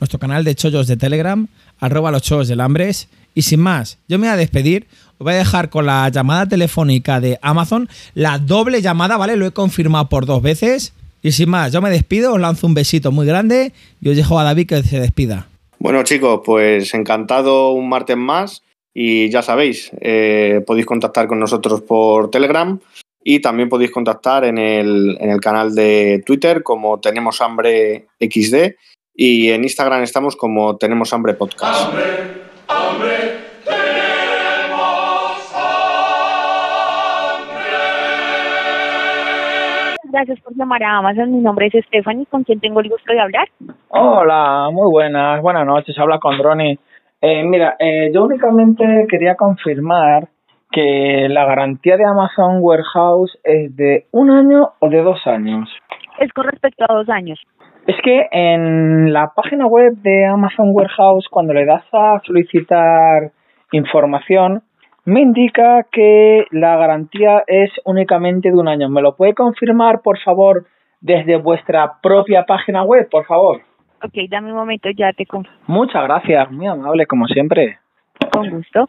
nuestro 0.00 0.18
canal 0.18 0.42
de 0.42 0.54
chollos 0.54 0.86
de 0.86 0.96
Telegram, 0.96 1.46
arroba 1.78 2.10
los 2.10 2.22
chollos 2.22 2.48
del 2.48 2.62
hambres. 2.62 3.08
Y 3.34 3.42
sin 3.42 3.60
más, 3.60 3.98
yo 4.08 4.18
me 4.18 4.26
voy 4.26 4.32
a 4.32 4.38
despedir, 4.38 4.86
os 5.18 5.24
voy 5.24 5.34
a 5.34 5.36
dejar 5.36 5.68
con 5.68 5.84
la 5.84 6.08
llamada 6.08 6.46
telefónica 6.46 7.20
de 7.20 7.38
Amazon, 7.42 7.86
la 8.14 8.38
doble 8.38 8.80
llamada, 8.80 9.18
¿vale? 9.18 9.36
Lo 9.36 9.44
he 9.44 9.50
confirmado 9.50 10.08
por 10.08 10.24
dos 10.24 10.40
veces. 10.40 10.94
Y 11.22 11.32
sin 11.32 11.50
más, 11.50 11.70
yo 11.70 11.82
me 11.82 11.90
despido, 11.90 12.32
os 12.32 12.40
lanzo 12.40 12.66
un 12.66 12.72
besito 12.72 13.12
muy 13.12 13.26
grande 13.26 13.74
y 14.00 14.08
os 14.08 14.16
dejo 14.16 14.40
a 14.40 14.44
David 14.44 14.68
que 14.68 14.82
se 14.82 15.00
despida. 15.00 15.49
Bueno, 15.80 16.02
chicos, 16.04 16.42
pues 16.44 16.92
encantado 16.92 17.70
un 17.72 17.88
martes 17.88 18.16
más. 18.16 18.62
Y 18.92 19.30
ya 19.30 19.40
sabéis, 19.40 19.90
eh, 20.00 20.62
podéis 20.66 20.84
contactar 20.84 21.26
con 21.26 21.40
nosotros 21.40 21.80
por 21.80 22.30
Telegram 22.30 22.78
y 23.22 23.40
también 23.40 23.68
podéis 23.68 23.90
contactar 23.90 24.44
en 24.44 24.58
el, 24.58 25.16
en 25.20 25.30
el 25.30 25.40
canal 25.40 25.74
de 25.74 26.22
Twitter 26.26 26.62
como 26.62 27.00
Tenemos 27.00 27.40
Hambre 27.40 28.08
XD 28.20 28.74
y 29.14 29.50
en 29.50 29.62
Instagram 29.62 30.02
estamos 30.02 30.36
como 30.36 30.76
Tenemos 30.76 31.12
Hambre 31.12 31.34
Podcast. 31.34 31.92
Gracias 40.10 40.40
por 40.40 40.54
llamar 40.56 40.82
a 40.82 40.98
Amazon. 40.98 41.32
Mi 41.32 41.40
nombre 41.40 41.70
es 41.72 41.84
Stephanie, 41.86 42.26
con 42.26 42.42
quien 42.42 42.58
tengo 42.58 42.80
el 42.80 42.88
gusto 42.88 43.12
de 43.12 43.20
hablar. 43.20 43.48
Hola, 43.88 44.68
muy 44.72 44.90
buenas, 44.90 45.40
buenas 45.40 45.64
noches, 45.64 45.96
habla 45.98 46.18
con 46.18 46.36
Ronnie. 46.36 46.78
Eh, 47.20 47.44
mira, 47.44 47.76
eh, 47.78 48.10
yo 48.12 48.24
únicamente 48.24 49.06
quería 49.08 49.36
confirmar 49.36 50.28
que 50.72 51.28
la 51.28 51.44
garantía 51.44 51.96
de 51.96 52.04
Amazon 52.04 52.58
Warehouse 52.60 53.38
es 53.44 53.76
de 53.76 54.06
un 54.10 54.30
año 54.30 54.70
o 54.80 54.88
de 54.88 55.02
dos 55.02 55.24
años. 55.26 55.68
Es 56.18 56.32
con 56.32 56.46
respecto 56.46 56.84
a 56.88 56.94
dos 56.94 57.08
años. 57.08 57.40
Es 57.86 57.96
que 58.02 58.28
en 58.32 59.12
la 59.12 59.32
página 59.34 59.66
web 59.66 59.94
de 59.98 60.26
Amazon 60.26 60.70
Warehouse, 60.72 61.28
cuando 61.30 61.54
le 61.54 61.66
das 61.66 61.84
a 61.92 62.20
solicitar 62.24 63.30
información, 63.72 64.62
me 65.10 65.22
indica 65.22 65.86
que 65.90 66.46
la 66.52 66.76
garantía 66.76 67.42
es 67.48 67.70
únicamente 67.84 68.52
de 68.52 68.56
un 68.56 68.68
año. 68.68 68.88
¿Me 68.88 69.02
lo 69.02 69.16
puede 69.16 69.34
confirmar, 69.34 70.02
por 70.02 70.20
favor, 70.20 70.66
desde 71.00 71.36
vuestra 71.36 71.94
propia 72.00 72.44
página 72.44 72.84
web, 72.84 73.08
por 73.10 73.26
favor? 73.26 73.60
Ok, 74.04 74.12
dame 74.30 74.52
un 74.52 74.58
momento, 74.58 74.88
ya 74.96 75.12
te 75.12 75.26
confirmo. 75.26 75.58
Muchas 75.66 76.04
gracias, 76.04 76.52
muy 76.52 76.68
amable 76.68 77.06
como 77.06 77.26
siempre. 77.26 77.78
Con 78.32 78.50
gusto. 78.50 78.88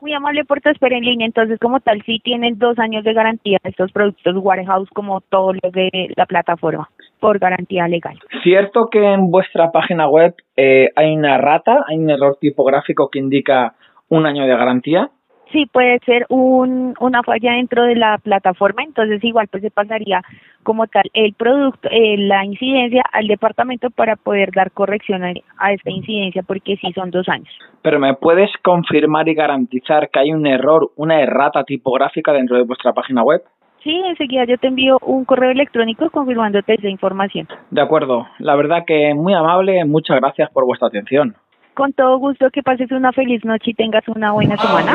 Muy 0.00 0.14
amable 0.14 0.46
por 0.46 0.62
tu 0.62 0.70
espera 0.70 0.96
en 0.96 1.04
línea. 1.04 1.26
Entonces, 1.26 1.58
como 1.60 1.80
tal, 1.80 2.02
sí 2.06 2.20
tienen 2.24 2.58
dos 2.58 2.78
años 2.78 3.04
de 3.04 3.12
garantía 3.12 3.58
estos 3.64 3.92
productos 3.92 4.36
Warehouse 4.38 4.88
como 4.94 5.20
todos 5.20 5.56
los 5.62 5.72
de 5.72 6.10
la 6.16 6.24
plataforma, 6.24 6.88
por 7.20 7.38
garantía 7.38 7.86
legal. 7.86 8.18
Cierto 8.42 8.88
que 8.90 9.12
en 9.12 9.30
vuestra 9.30 9.70
página 9.72 10.08
web 10.08 10.34
eh, 10.56 10.88
hay 10.96 11.14
una 11.14 11.36
rata, 11.36 11.84
hay 11.86 11.98
un 11.98 12.08
error 12.08 12.38
tipográfico 12.40 13.10
que 13.10 13.18
indica 13.18 13.74
un 14.08 14.24
año 14.24 14.46
de 14.46 14.56
garantía. 14.56 15.10
Sí, 15.54 15.66
puede 15.66 16.00
ser 16.00 16.26
un, 16.30 16.94
una 16.98 17.22
falla 17.22 17.52
dentro 17.52 17.84
de 17.84 17.94
la 17.94 18.18
plataforma, 18.18 18.82
entonces 18.82 19.22
igual 19.22 19.46
pues 19.46 19.62
se 19.62 19.70
pasaría 19.70 20.20
como 20.64 20.88
tal 20.88 21.04
el 21.12 21.32
producto, 21.34 21.88
eh, 21.92 22.16
la 22.18 22.44
incidencia 22.44 23.04
al 23.12 23.28
departamento 23.28 23.88
para 23.90 24.16
poder 24.16 24.50
dar 24.52 24.72
corrección 24.72 25.22
a, 25.22 25.32
a 25.58 25.72
esta 25.72 25.92
incidencia 25.92 26.42
porque 26.42 26.76
sí 26.78 26.92
son 26.92 27.12
dos 27.12 27.28
años. 27.28 27.48
Pero 27.82 28.00
me 28.00 28.14
puedes 28.14 28.50
confirmar 28.64 29.28
y 29.28 29.34
garantizar 29.34 30.10
que 30.10 30.18
hay 30.18 30.32
un 30.32 30.44
error, 30.44 30.90
una 30.96 31.20
errata 31.22 31.62
tipográfica 31.62 32.32
dentro 32.32 32.56
de 32.56 32.64
vuestra 32.64 32.92
página 32.92 33.22
web. 33.22 33.40
Sí, 33.84 34.02
enseguida 34.08 34.46
yo 34.46 34.56
te 34.56 34.66
envío 34.66 34.98
un 35.02 35.24
correo 35.24 35.50
electrónico 35.50 36.10
confirmándote 36.10 36.74
esa 36.74 36.88
información. 36.88 37.46
De 37.70 37.82
acuerdo, 37.82 38.26
la 38.40 38.56
verdad 38.56 38.84
que 38.84 39.14
muy 39.14 39.34
amable, 39.34 39.84
muchas 39.84 40.16
gracias 40.16 40.50
por 40.50 40.64
vuestra 40.64 40.88
atención. 40.88 41.36
Con 41.74 41.92
todo 41.92 42.18
gusto, 42.18 42.50
que 42.50 42.62
pases 42.62 42.92
una 42.92 43.12
feliz 43.12 43.44
noche 43.44 43.72
y 43.72 43.74
tengas 43.74 44.06
una 44.06 44.30
buena 44.30 44.56
semana. 44.56 44.94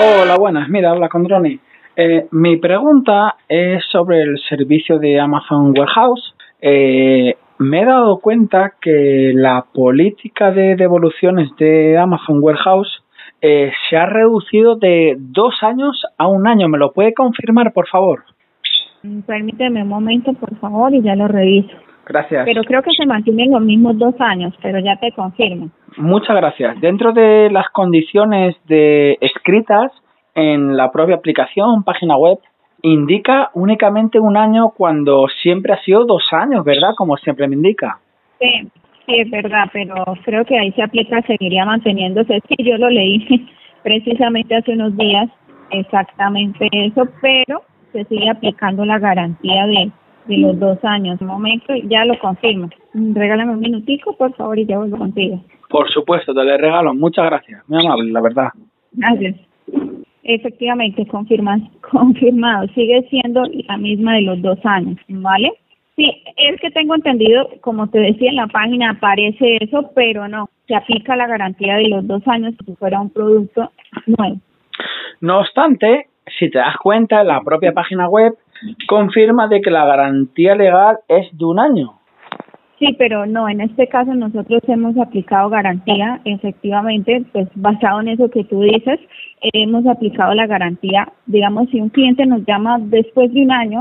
Hola, 0.00 0.36
buenas. 0.38 0.68
Mira, 0.68 0.90
habla 0.90 1.08
con 1.08 1.28
Ronnie. 1.28 1.58
Eh, 1.96 2.28
mi 2.30 2.58
pregunta 2.58 3.34
es 3.48 3.84
sobre 3.90 4.22
el 4.22 4.38
servicio 4.48 5.00
de 5.00 5.18
Amazon 5.18 5.76
Warehouse. 5.76 6.36
Eh, 6.60 7.36
me 7.58 7.80
he 7.80 7.84
dado 7.84 8.18
cuenta 8.18 8.74
que 8.80 9.32
la 9.34 9.66
política 9.74 10.52
de 10.52 10.76
devoluciones 10.76 11.50
de 11.56 11.98
Amazon 11.98 12.38
Warehouse 12.40 13.02
eh, 13.40 13.72
se 13.90 13.96
ha 13.96 14.06
reducido 14.06 14.76
de 14.76 15.16
dos 15.18 15.56
años 15.62 16.04
a 16.18 16.28
un 16.28 16.46
año. 16.46 16.68
¿Me 16.68 16.78
lo 16.78 16.92
puede 16.92 17.14
confirmar, 17.14 17.72
por 17.72 17.88
favor? 17.88 18.22
Mm, 19.02 19.20
Permíteme 19.20 19.82
un 19.82 19.88
momento, 19.88 20.32
por 20.34 20.56
favor, 20.58 20.94
y 20.94 21.02
ya 21.02 21.14
lo 21.14 21.28
reviso. 21.28 21.76
Gracias. 22.06 22.44
Pero 22.46 22.62
creo 22.64 22.82
que 22.82 22.92
se 22.92 23.04
mantienen 23.06 23.50
los 23.50 23.60
mismos 23.60 23.98
dos 23.98 24.14
años, 24.18 24.54
pero 24.62 24.78
ya 24.78 24.96
te 24.96 25.12
confirmo. 25.12 25.70
Muchas 25.98 26.36
gracias. 26.36 26.80
Dentro 26.80 27.12
de 27.12 27.50
las 27.50 27.68
condiciones 27.68 28.56
de 28.66 29.18
escritas 29.20 29.92
en 30.34 30.76
la 30.76 30.90
propia 30.90 31.16
aplicación, 31.16 31.82
página 31.84 32.16
web, 32.16 32.38
indica 32.82 33.50
únicamente 33.54 34.18
un 34.18 34.36
año 34.36 34.70
cuando 34.70 35.26
siempre 35.42 35.72
ha 35.72 35.82
sido 35.82 36.04
dos 36.04 36.22
años, 36.32 36.64
¿verdad? 36.64 36.94
Como 36.96 37.16
siempre 37.16 37.48
me 37.48 37.56
indica. 37.56 37.98
Sí, 38.38 38.70
sí, 39.04 39.18
es 39.18 39.30
verdad, 39.30 39.68
pero 39.72 40.04
creo 40.24 40.44
que 40.44 40.58
ahí 40.58 40.72
se 40.72 40.82
aplica, 40.82 41.20
seguiría 41.22 41.64
manteniéndose. 41.64 42.36
Es 42.36 42.42
que 42.44 42.62
yo 42.62 42.78
lo 42.78 42.88
leí 42.88 43.26
precisamente 43.82 44.56
hace 44.56 44.72
unos 44.72 44.96
días, 44.96 45.28
exactamente 45.70 46.68
eso, 46.72 47.06
pero 47.20 47.62
se 48.04 48.08
sigue 48.08 48.30
aplicando 48.30 48.84
la 48.84 48.98
garantía 48.98 49.66
de, 49.66 49.90
de 50.26 50.38
los 50.38 50.58
dos 50.58 50.78
años. 50.84 51.20
Un 51.20 51.28
momento, 51.28 51.74
ya 51.84 52.04
lo 52.04 52.18
confirmo. 52.18 52.68
Regálame 52.94 53.52
un 53.52 53.60
minutico, 53.60 54.16
por 54.16 54.34
favor, 54.34 54.58
y 54.58 54.66
ya 54.66 54.78
vuelvo 54.78 54.98
contigo. 54.98 55.42
Por 55.68 55.90
supuesto, 55.90 56.32
te 56.34 56.44
le 56.44 56.56
regalo. 56.56 56.94
Muchas 56.94 57.26
gracias. 57.26 57.68
Muy 57.68 57.84
amable, 57.84 58.12
la 58.12 58.20
verdad. 58.20 58.48
Gracias. 58.92 59.36
Efectivamente, 60.22 61.06
confirmas, 61.06 61.60
confirmado. 61.90 62.68
Sigue 62.68 63.06
siendo 63.08 63.42
la 63.68 63.76
misma 63.76 64.14
de 64.14 64.22
los 64.22 64.42
dos 64.42 64.58
años, 64.64 64.98
¿vale? 65.08 65.52
Sí, 65.96 66.22
es 66.36 66.60
que 66.60 66.70
tengo 66.70 66.94
entendido, 66.94 67.48
como 67.60 67.88
te 67.88 67.98
decía 67.98 68.30
en 68.30 68.36
la 68.36 68.46
página, 68.46 68.90
aparece 68.90 69.58
eso, 69.60 69.90
pero 69.96 70.28
no, 70.28 70.48
se 70.68 70.76
aplica 70.76 71.16
la 71.16 71.26
garantía 71.26 71.76
de 71.76 71.88
los 71.88 72.06
dos 72.06 72.22
años 72.28 72.54
si 72.64 72.72
fuera 72.76 73.00
un 73.00 73.10
producto 73.10 73.72
nuevo. 74.06 74.36
No 75.20 75.40
obstante, 75.40 76.07
si 76.38 76.50
te 76.50 76.58
das 76.58 76.76
cuenta, 76.76 77.22
la 77.24 77.40
propia 77.42 77.72
página 77.72 78.08
web 78.08 78.34
confirma 78.88 79.48
de 79.48 79.60
que 79.60 79.70
la 79.70 79.84
garantía 79.86 80.54
legal 80.54 80.98
es 81.08 81.26
de 81.36 81.44
un 81.44 81.58
año. 81.58 81.94
Sí, 82.78 82.94
pero 82.96 83.26
no, 83.26 83.48
en 83.48 83.60
este 83.60 83.88
caso 83.88 84.14
nosotros 84.14 84.62
hemos 84.68 84.96
aplicado 84.98 85.50
garantía, 85.50 86.20
efectivamente, 86.24 87.24
pues 87.32 87.48
basado 87.56 88.00
en 88.00 88.08
eso 88.08 88.30
que 88.30 88.44
tú 88.44 88.60
dices, 88.62 89.00
hemos 89.52 89.84
aplicado 89.86 90.32
la 90.34 90.46
garantía. 90.46 91.08
Digamos, 91.26 91.68
si 91.70 91.80
un 91.80 91.88
cliente 91.88 92.24
nos 92.24 92.44
llama 92.46 92.78
después 92.80 93.32
de 93.32 93.42
un 93.42 93.50
año, 93.50 93.80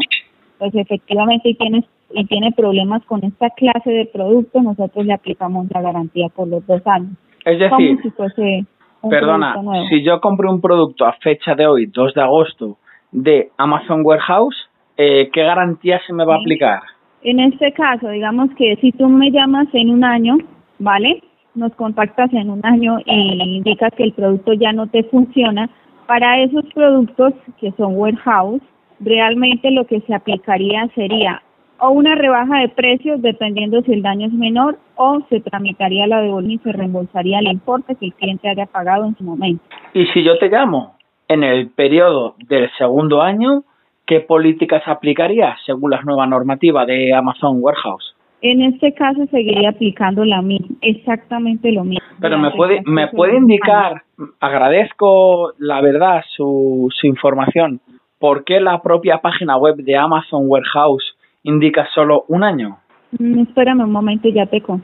pues 0.58 0.74
efectivamente 0.74 1.50
y 1.50 1.54
tiene, 1.54 1.86
y 2.12 2.26
tiene 2.26 2.52
problemas 2.54 3.04
con 3.06 3.24
esta 3.24 3.52
clase 3.52 3.92
de 3.92 4.06
producto, 4.06 4.62
nosotros 4.64 5.06
le 5.06 5.14
aplicamos 5.14 5.68
la 5.70 5.82
garantía 5.82 6.30
por 6.30 6.48
los 6.48 6.66
dos 6.66 6.82
años. 6.88 7.12
Es 7.46 7.60
decir, 7.60 7.70
Como 7.70 8.02
si 8.02 8.10
fuese 8.10 8.66
Perdona, 9.10 9.56
si 9.90 10.04
yo 10.04 10.20
compro 10.20 10.52
un 10.52 10.62
producto 10.62 11.06
a 11.06 11.14
fecha 11.14 11.56
de 11.56 11.68
hoy, 11.68 11.86
2 11.86 12.14
de 12.14 12.22
agosto, 12.22 12.78
de 13.12 13.52
Amazon 13.58 14.02
Warehouse, 14.04 14.70
eh, 14.98 15.30
¿qué 15.32 15.44
garantía 15.44 16.00
se 16.06 16.14
me 16.14 16.26
va 16.26 16.36
a 16.36 16.40
aplicar? 16.40 16.82
En 17.22 17.40
este 17.40 17.72
caso, 17.74 18.10
digamos 18.10 18.50
que 18.58 18.76
si 18.78 18.92
tú 18.92 19.08
me 19.08 19.32
llamas 19.32 19.68
en 19.74 19.90
un 19.90 20.04
año, 20.04 20.38
¿vale? 20.80 21.22
Nos 21.56 21.74
contactas 21.74 22.32
en 22.34 22.50
un 22.50 22.66
año 22.66 23.00
y 23.06 23.58
indicas 23.58 23.94
que 23.96 24.04
el 24.04 24.14
producto 24.14 24.54
ya 24.54 24.72
no 24.72 24.88
te 24.88 25.04
funciona. 25.04 25.70
Para 26.06 26.40
esos 26.40 26.66
productos 26.74 27.34
que 27.60 27.72
son 27.74 27.96
warehouse, 27.96 28.62
realmente 29.00 29.72
lo 29.72 29.86
que 29.86 30.02
se 30.02 30.14
aplicaría 30.14 30.88
sería 30.96 31.42
o 31.80 31.90
una 31.90 32.16
rebaja 32.16 32.60
de 32.60 32.70
precios 32.70 33.22
dependiendo 33.22 33.82
si 33.82 33.94
el 33.94 34.02
daño 34.02 34.28
es 34.28 34.34
menor 34.34 34.78
o 34.96 35.20
se 35.30 35.40
tramitaría 35.42 36.08
la 36.08 36.22
devolución 36.22 36.52
y 36.52 36.58
se 36.60 36.72
reembolsaría 36.72 37.40
el 37.40 37.48
importe 37.48 37.96
que 37.96 38.08
el 38.08 38.14
cliente 38.14 38.50
haya 38.50 38.66
pagado 38.66 39.06
en 39.06 39.16
su 39.16 39.24
momento. 39.24 39.64
Y 39.94 40.06
si 40.08 40.24
yo 40.24 40.38
te 40.38 40.50
llamo 40.50 40.96
en 41.28 41.44
el 41.44 41.70
periodo 41.70 42.36
del 42.48 42.70
segundo 42.78 43.22
año, 43.22 43.64
¿qué 44.06 44.22
políticas 44.22 44.84
aplicarías 44.88 45.58
según 45.66 45.92
las 45.92 46.06
nuevas 46.06 46.30
normativas 46.30 46.88
de 46.88 47.14
Amazon 47.14 47.58
Warehouse? 47.60 48.16
En 48.42 48.62
este 48.62 48.94
caso 48.94 49.26
seguiría 49.32 49.70
aplicando 49.70 50.24
la 50.24 50.44
misma, 50.44 50.76
exactamente 50.82 51.72
lo 51.72 51.84
mismo. 51.84 52.06
Pero 52.22 52.38
me 52.38 52.52
puede, 52.52 52.84
me 52.86 53.08
puede 53.08 53.36
indicar, 53.36 54.04
agradezco 54.40 55.54
la 55.58 55.82
verdad 55.82 56.24
su, 56.36 56.88
su 56.92 57.08
información, 57.08 57.82
¿por 58.20 58.44
qué 58.44 58.60
la 58.60 58.82
propia 58.84 59.20
página 59.20 59.58
web 59.58 59.78
de 59.78 59.98
Amazon 59.98 60.44
Warehouse 60.46 61.17
indica 61.48 61.88
solo 61.96 62.26
un 62.28 62.44
año? 62.44 62.78
Mm, 63.18 63.40
espérame 63.40 63.82
un 63.84 63.92
momento 63.92 64.28
y 64.28 64.34
ya 64.34 64.46
te 64.46 64.62
con. 64.62 64.84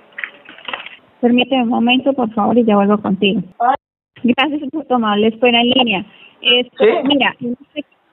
Permíteme 1.19 1.63
un 1.63 1.69
momento, 1.69 2.13
por 2.13 2.29
favor, 2.33 2.57
y 2.57 2.63
ya 2.63 2.75
vuelvo 2.75 2.97
contigo. 2.97 3.41
Gracias 4.23 4.61
por 4.71 4.85
tomar 4.85 5.19
la 5.19 5.27
espera 5.27 5.59
en 5.61 5.69
línea. 5.69 6.05
Esto, 6.41 6.83
Sí. 6.83 6.89
Mira, 7.05 7.35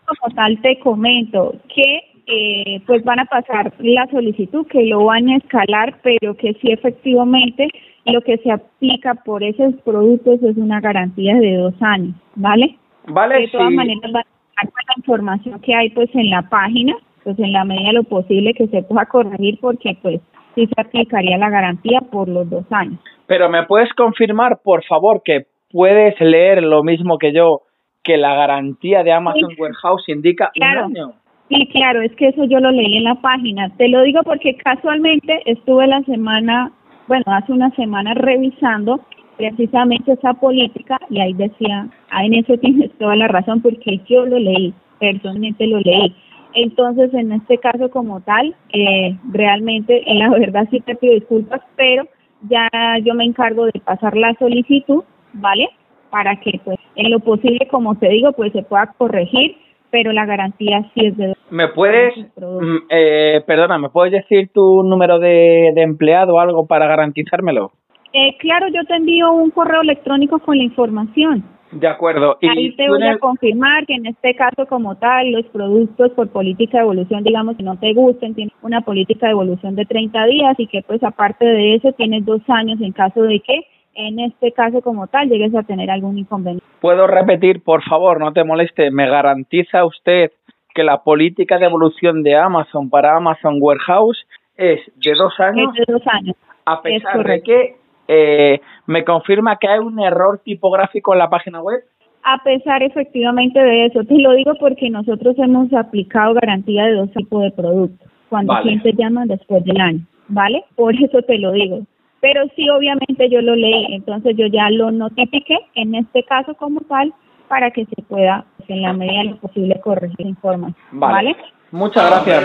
como 0.06 0.34
tal 0.34 0.60
te 0.62 0.78
comento 0.80 1.54
que 1.74 2.00
eh, 2.26 2.80
pues 2.86 3.02
van 3.04 3.20
a 3.20 3.24
pasar 3.24 3.72
la 3.78 4.06
solicitud, 4.10 4.66
que 4.66 4.84
lo 4.84 5.04
van 5.04 5.28
a 5.28 5.36
escalar, 5.36 5.98
pero 6.02 6.36
que 6.36 6.54
sí 6.54 6.70
efectivamente 6.72 7.68
lo 8.06 8.20
que 8.22 8.36
se 8.38 8.50
aplica 8.50 9.14
por 9.14 9.42
esos 9.42 9.74
productos 9.84 10.42
es 10.42 10.56
una 10.56 10.80
garantía 10.80 11.34
de 11.36 11.56
dos 11.56 11.74
años, 11.80 12.14
¿vale? 12.34 12.76
¿Vale? 13.06 13.40
de 13.40 13.48
todas 13.48 13.68
Sí. 13.70 13.74
maneras 13.74 14.12
van 14.12 14.24
a 14.56 14.62
con 14.62 14.72
la 14.86 14.94
información 14.96 15.60
que 15.60 15.74
hay 15.74 15.90
pues 15.90 16.08
en 16.14 16.30
la 16.30 16.42
página 16.42 16.94
pues 17.24 17.38
en 17.38 17.52
la 17.52 17.64
medida 17.64 17.88
de 17.88 17.94
lo 17.94 18.02
posible 18.04 18.54
que 18.54 18.66
se 18.68 18.82
pueda 18.82 19.06
corregir 19.06 19.58
porque 19.60 19.96
pues 20.02 20.20
sí 20.54 20.66
se 20.66 20.80
aplicaría 20.80 21.36
la 21.38 21.50
garantía 21.50 22.00
por 22.00 22.28
los 22.28 22.48
dos 22.50 22.64
años 22.70 22.98
Pero 23.26 23.48
me 23.48 23.64
puedes 23.64 23.92
confirmar, 23.94 24.60
por 24.64 24.84
favor, 24.84 25.22
que 25.24 25.46
puedes 25.70 26.20
leer 26.20 26.62
lo 26.64 26.82
mismo 26.82 27.16
que 27.18 27.32
yo, 27.32 27.62
que 28.02 28.16
la 28.16 28.34
garantía 28.34 29.02
de 29.04 29.12
Amazon 29.12 29.50
Sí. 29.50 29.56
Warehouse 29.60 30.08
indica 30.08 30.50
Claro. 30.54 30.86
un 30.86 30.96
año. 30.96 31.12
sí 31.48 31.68
claro 31.72 32.00
es 32.02 32.12
que 32.16 32.28
eso 32.28 32.44
yo 32.44 32.58
lo 32.60 32.70
leí 32.70 32.96
en 32.96 33.04
la 33.04 33.14
página 33.16 33.68
te 33.76 33.88
lo 33.88 34.02
digo 34.02 34.20
porque 34.24 34.56
casualmente 34.56 35.42
estuve 35.46 35.86
la 35.86 36.00
semana 36.02 36.72
bueno 37.08 37.24
hace 37.26 37.52
una 37.52 37.70
semana 37.76 38.14
revisando 38.14 39.00
precisamente 39.36 40.12
esa 40.12 40.34
política 40.34 40.98
y 41.10 41.18
ahí 41.20 41.32
decía 41.34 41.88
ah, 42.10 42.24
en 42.24 42.34
eso 42.34 42.56
tienes 42.58 42.90
toda 42.98 43.16
la 43.16 43.28
razón 43.28 43.60
porque 43.62 43.98
yo 44.08 44.26
lo 44.26 44.38
leí 44.38 44.72
personalmente 44.98 45.66
lo 45.66 45.78
leí 45.80 46.14
Entonces, 46.54 47.12
en 47.14 47.32
este 47.32 47.58
caso 47.58 47.90
como 47.90 48.20
tal, 48.20 48.54
eh, 48.72 49.16
realmente, 49.30 50.02
en 50.10 50.18
la 50.18 50.30
verdad 50.30 50.66
sí 50.70 50.80
te 50.80 50.96
pido 50.96 51.14
disculpas, 51.14 51.60
pero 51.76 52.04
ya 52.48 52.68
yo 53.04 53.14
me 53.14 53.24
encargo 53.24 53.66
de 53.66 53.80
pasar 53.84 54.16
la 54.16 54.34
solicitud, 54.34 55.04
¿vale? 55.32 55.68
Para 56.10 56.36
que, 56.36 56.60
pues, 56.64 56.78
en 56.96 57.10
lo 57.10 57.20
posible, 57.20 57.68
como 57.70 57.96
te 57.96 58.08
digo, 58.08 58.32
pues 58.32 58.52
se 58.52 58.62
pueda 58.62 58.92
corregir, 58.98 59.56
pero 59.90 60.12
la 60.12 60.26
garantía 60.26 60.82
sí 60.94 61.06
es 61.06 61.16
de... 61.16 61.34
¿Me 61.50 61.68
puedes, 61.68 62.16
mm, 62.36 62.76
eh, 62.88 63.42
perdona, 63.46 63.78
¿me 63.78 63.90
puedes 63.90 64.12
decir 64.12 64.50
tu 64.52 64.82
número 64.82 65.18
de, 65.18 65.72
de 65.74 65.82
empleado 65.82 66.34
o 66.34 66.40
algo 66.40 66.66
para 66.66 66.86
garantizármelo? 66.86 67.72
Eh, 68.12 68.36
claro, 68.38 68.66
yo 68.68 68.84
te 68.86 68.96
envío 68.96 69.30
un 69.32 69.50
correo 69.50 69.82
electrónico 69.82 70.40
con 70.40 70.58
la 70.58 70.64
información. 70.64 71.44
De 71.72 71.86
acuerdo. 71.86 72.36
Y 72.40 72.48
Ahí 72.48 72.74
te 72.74 72.88
voy 72.88 73.02
a 73.06 73.18
confirmar 73.18 73.86
que 73.86 73.94
en 73.94 74.06
este 74.06 74.34
caso 74.34 74.66
como 74.66 74.96
tal, 74.96 75.30
los 75.30 75.46
productos 75.46 76.10
por 76.12 76.28
política 76.28 76.78
de 76.78 76.82
evolución, 76.84 77.22
digamos 77.22 77.56
que 77.56 77.62
no 77.62 77.78
te 77.78 77.92
gusten, 77.94 78.34
tienen 78.34 78.52
una 78.62 78.80
política 78.80 79.26
de 79.26 79.32
evolución 79.32 79.76
de 79.76 79.86
30 79.86 80.26
días 80.26 80.54
y 80.58 80.66
que 80.66 80.82
pues 80.82 81.02
aparte 81.04 81.44
de 81.44 81.76
eso 81.76 81.92
tienes 81.92 82.24
dos 82.24 82.42
años 82.48 82.80
en 82.80 82.92
caso 82.92 83.22
de 83.22 83.40
que 83.40 83.66
en 83.94 84.18
este 84.18 84.52
caso 84.52 84.80
como 84.80 85.06
tal 85.06 85.28
llegues 85.28 85.54
a 85.54 85.62
tener 85.62 85.90
algún 85.90 86.18
inconveniente. 86.18 86.64
¿Puedo 86.80 87.06
repetir, 87.06 87.62
por 87.62 87.82
favor, 87.84 88.18
no 88.18 88.32
te 88.32 88.44
moleste? 88.44 88.90
¿Me 88.90 89.08
garantiza 89.08 89.84
usted 89.84 90.32
que 90.74 90.82
la 90.82 91.02
política 91.02 91.58
de 91.58 91.66
evolución 91.66 92.22
de 92.22 92.36
Amazon 92.36 92.90
para 92.90 93.16
Amazon 93.16 93.58
Warehouse 93.60 94.26
es 94.56 94.80
de 94.96 95.14
dos 95.14 95.38
años? 95.38 95.72
Es 95.76 95.86
de 95.86 95.92
dos 95.92 96.02
años. 96.06 96.36
a 96.64 96.80
es 96.84 97.02
pesar 97.02 97.24
de 97.24 97.42
que 97.42 97.76
eh, 98.12 98.60
me 98.86 99.04
confirma 99.04 99.56
que 99.56 99.68
hay 99.68 99.78
un 99.78 100.00
error 100.00 100.40
tipográfico 100.44 101.12
en 101.12 101.20
la 101.20 101.30
página 101.30 101.62
web. 101.62 101.80
A 102.24 102.42
pesar 102.42 102.82
efectivamente 102.82 103.60
de 103.60 103.86
eso, 103.86 104.02
te 104.02 104.18
lo 104.18 104.32
digo 104.32 104.52
porque 104.58 104.90
nosotros 104.90 105.38
hemos 105.38 105.72
aplicado 105.72 106.34
garantía 106.34 106.86
de 106.86 106.94
dos 106.94 107.10
tipos 107.12 107.44
de 107.44 107.52
productos 107.52 108.08
cuando 108.28 108.52
Vale. 108.52 108.62
clientes 108.62 108.94
llaman 108.98 109.28
después 109.28 109.64
del 109.64 109.80
año, 109.80 110.00
¿vale? 110.26 110.64
Por 110.74 110.94
eso 110.96 111.22
te 111.22 111.38
lo 111.38 111.52
digo. 111.52 111.80
Pero 112.20 112.42
sí, 112.56 112.68
obviamente 112.68 113.30
yo 113.30 113.40
lo 113.42 113.54
leí, 113.54 113.94
entonces 113.94 114.36
yo 114.36 114.46
ya 114.48 114.70
lo 114.70 114.90
notifiqué 114.90 115.58
en 115.76 115.94
este 115.94 116.24
caso 116.24 116.54
como 116.54 116.80
tal 116.80 117.14
para 117.48 117.70
que 117.70 117.86
se 117.86 118.02
pueda, 118.02 118.44
pues, 118.56 118.70
en 118.70 118.82
la 118.82 118.92
medida 118.92 119.20
de 119.20 119.30
lo 119.30 119.36
posible, 119.36 119.80
corregir 119.80 120.26
información, 120.26 120.76
Vale. 120.92 121.14
¿vale? 121.14 121.36
Muchas 121.70 122.10
gracias. 122.10 122.42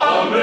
Hombre, 0.00 0.38